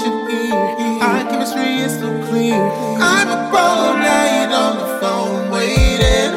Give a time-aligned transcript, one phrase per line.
[0.00, 0.50] should be.
[1.02, 2.56] Our chemistry is so clear.
[2.56, 6.29] I'm up all night on the phone waiting.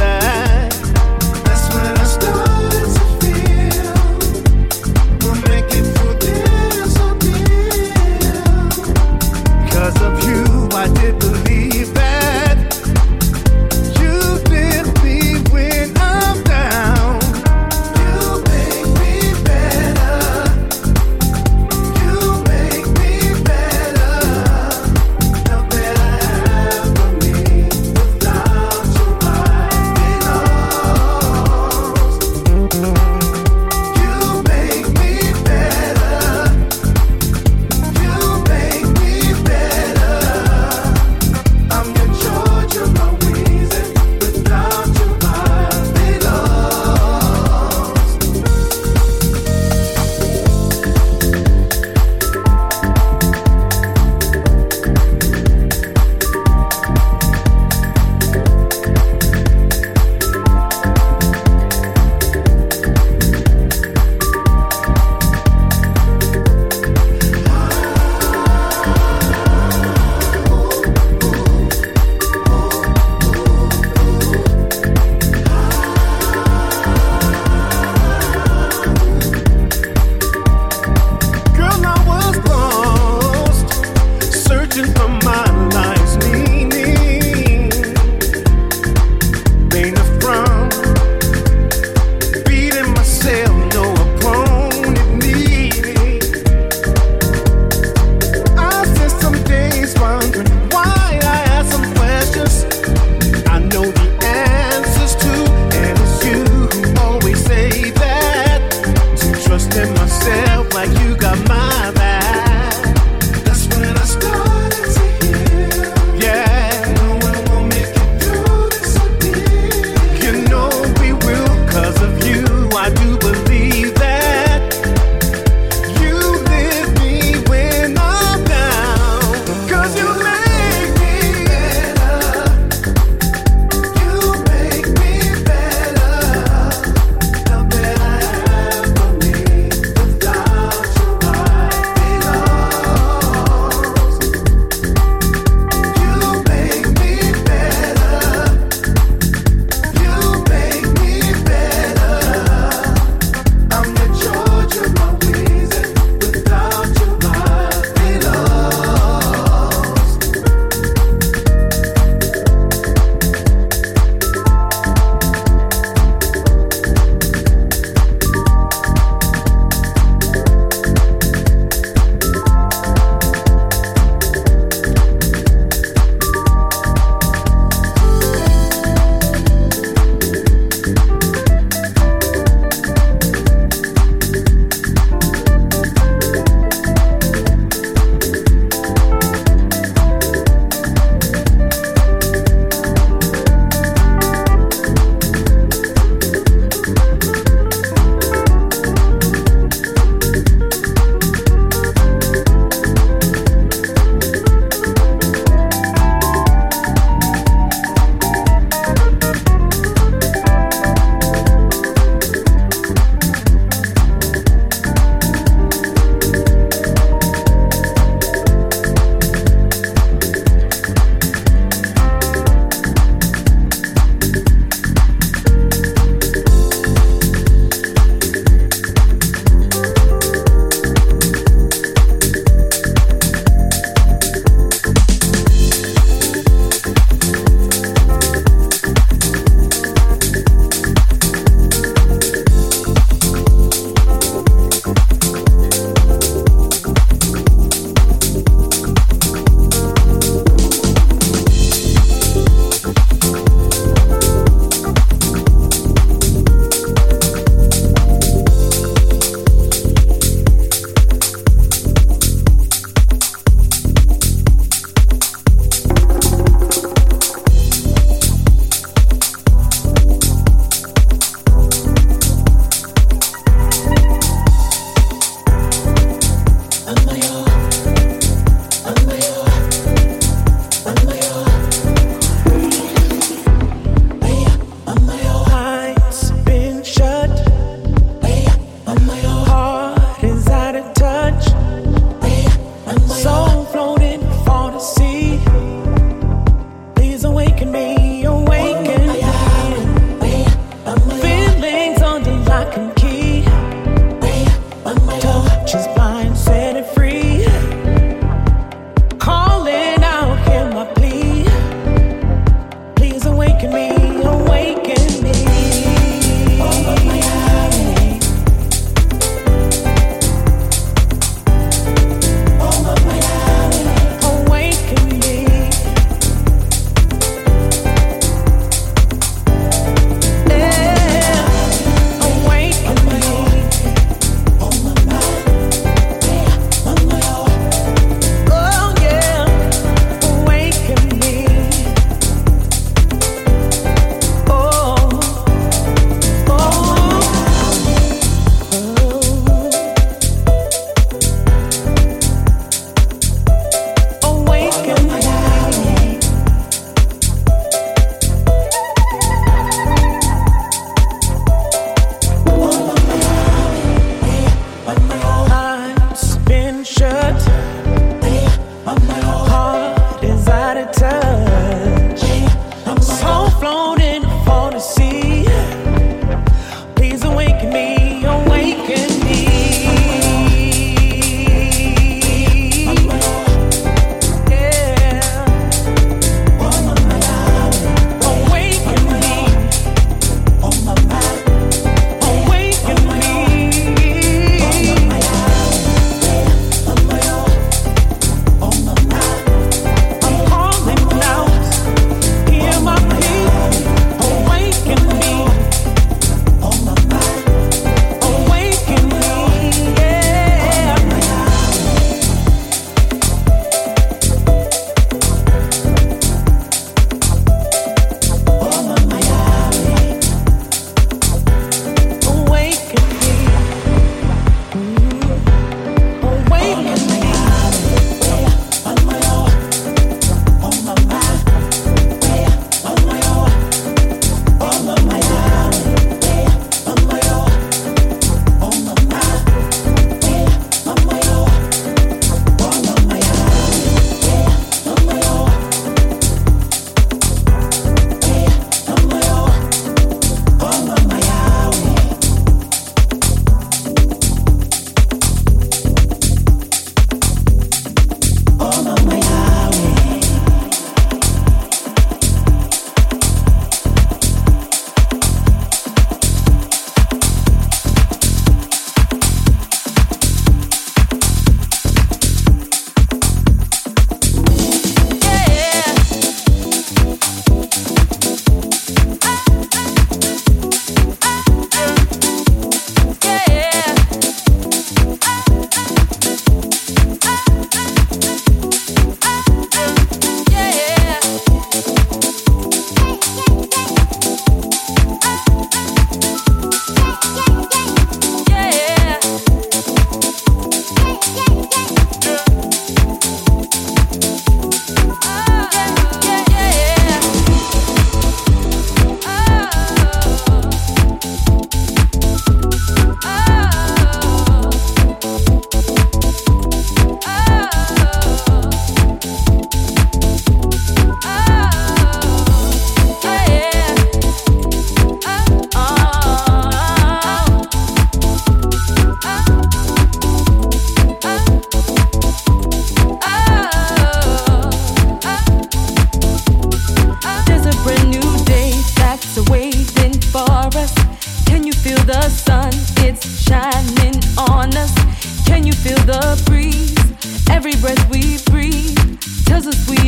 [0.00, 0.29] We'll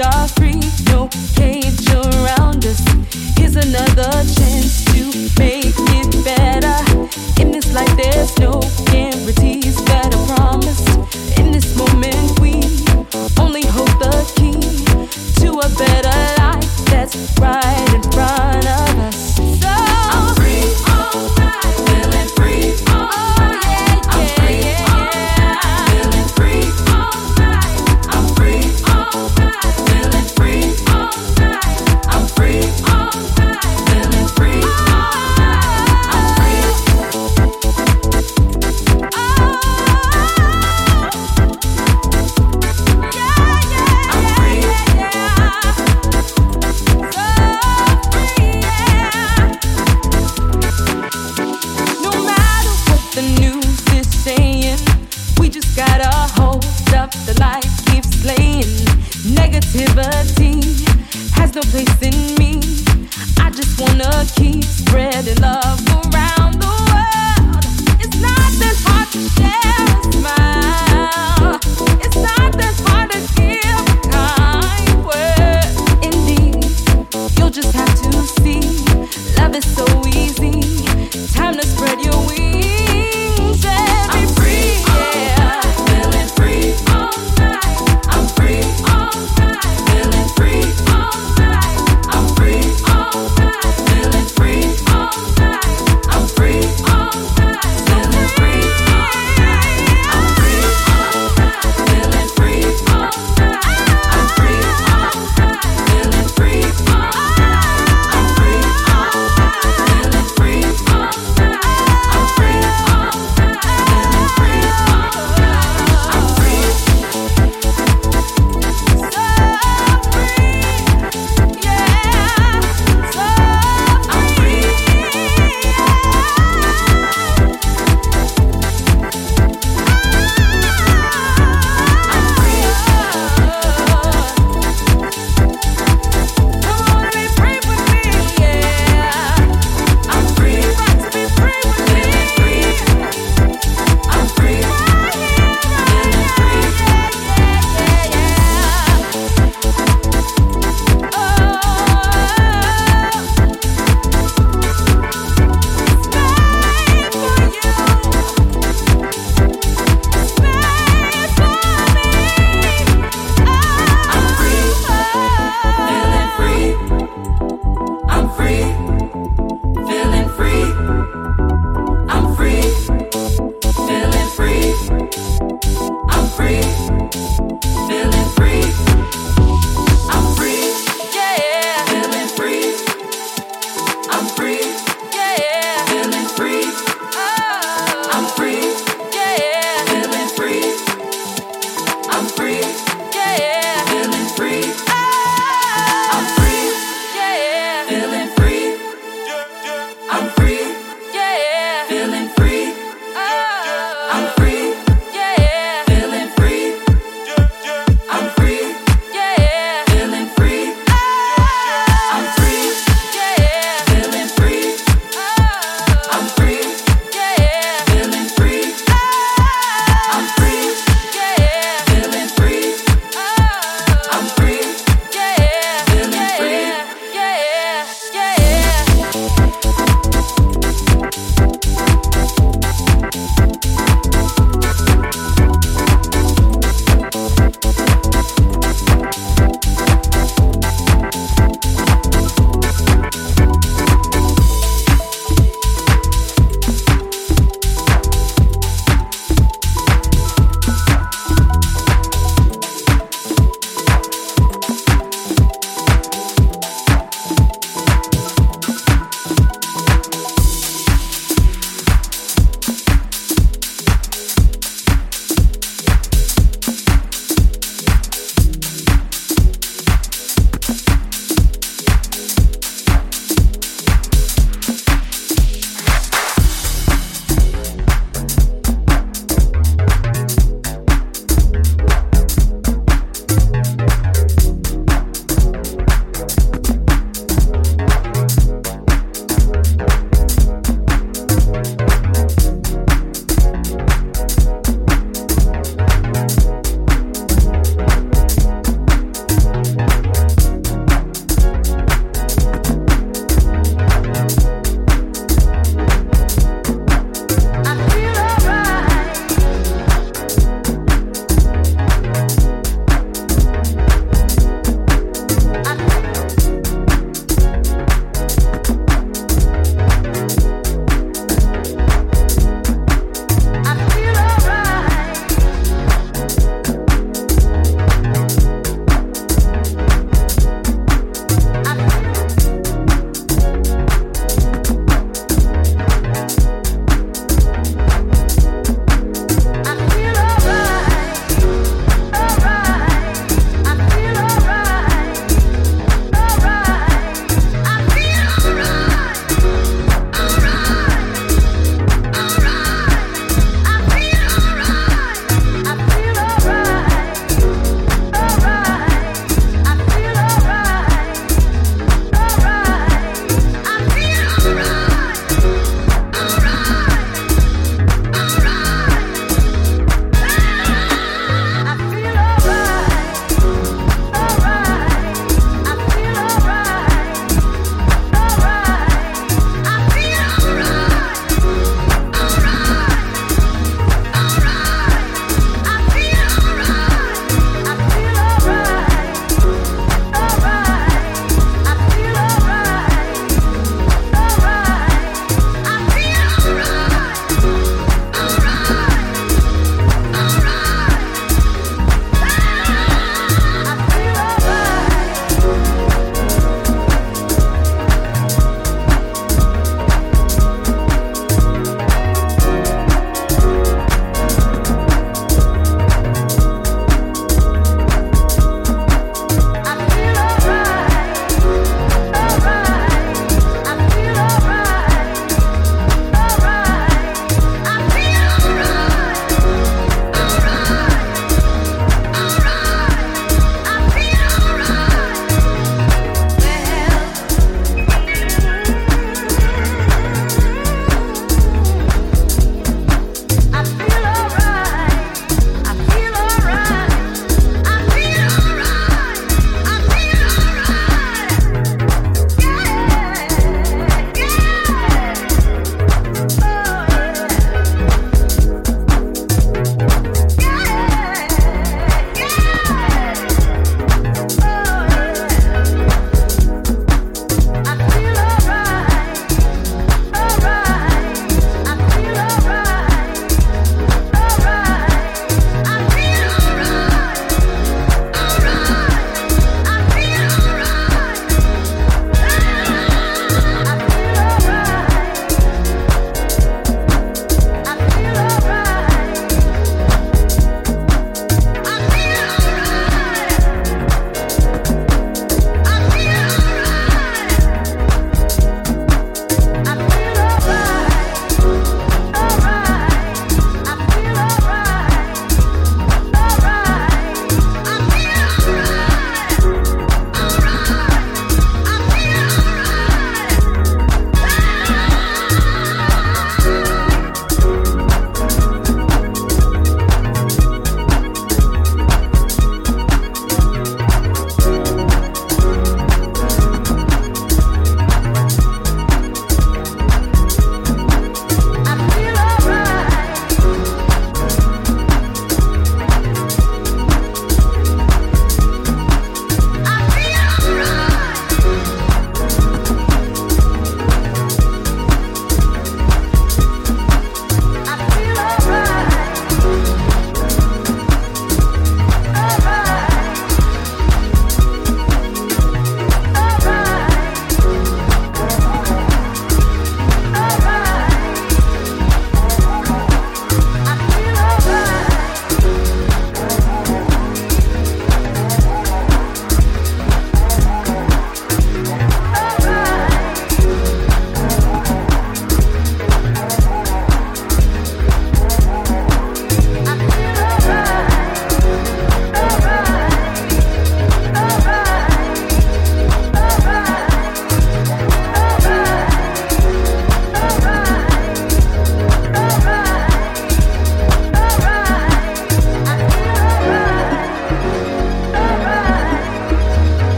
[0.00, 0.39] off.